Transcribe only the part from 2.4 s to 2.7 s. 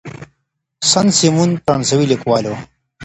و.